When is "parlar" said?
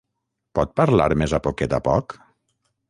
0.81-1.07